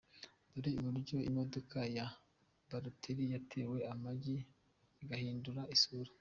[0.61, 2.05] Dore uburyo imodoka ya
[2.69, 4.37] Balotelli yatewe amagi
[5.03, 6.09] igahindura isura.